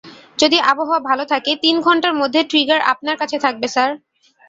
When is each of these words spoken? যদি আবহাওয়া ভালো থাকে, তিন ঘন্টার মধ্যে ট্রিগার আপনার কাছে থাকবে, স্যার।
যদি 0.39 0.57
আবহাওয়া 0.71 1.07
ভালো 1.09 1.23
থাকে, 1.25 1.51
তিন 1.63 1.75
ঘন্টার 1.81 2.13
মধ্যে 2.13 2.41
ট্রিগার 2.43 2.81
আপনার 2.91 3.15
কাছে 3.17 3.37
থাকবে, 3.45 3.67
স্যার। 3.67 3.89